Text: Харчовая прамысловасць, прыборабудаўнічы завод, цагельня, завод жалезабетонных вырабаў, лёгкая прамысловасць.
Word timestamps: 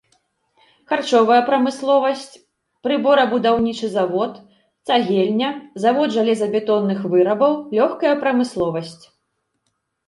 Харчовая 0.91 1.37
прамысловасць, 1.49 2.23
прыборабудаўнічы 2.87 3.87
завод, 3.97 4.33
цагельня, 4.89 5.49
завод 5.85 6.07
жалезабетонных 6.17 6.99
вырабаў, 7.15 7.51
лёгкая 7.79 8.15
прамысловасць. 8.27 9.01